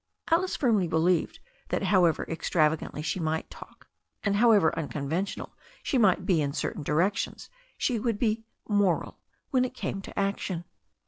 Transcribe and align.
Alice 0.31 0.55
firmly 0.55 0.87
believed 0.87 1.39
that 1.69 1.83
how 1.83 2.05
ever 2.05 2.23
extravagantly 2.27 3.03
she 3.03 3.19
might 3.19 3.47
talk, 3.51 3.87
and 4.23 4.37
however 4.37 4.73
unconven 4.75 5.25
tional 5.25 5.51
she 5.83 5.99
might 5.99 6.25
be 6.25 6.41
in 6.41 6.53
certain 6.53 6.81
directions, 6.81 7.51
she 7.77 7.99
would 7.99 8.17
be 8.17 8.43
"moral" 8.67 9.19
when 9.51 9.63
it 9.63 9.75
came 9.75 10.01
to 10.01 10.17
action. 10.19 10.65